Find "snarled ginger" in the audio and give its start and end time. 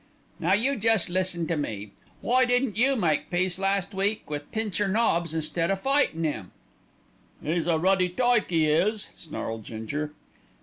9.15-10.11